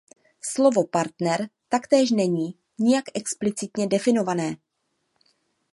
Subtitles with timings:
[0.41, 4.55] Slovo „partner“ taktéž není nijak explicitně definované.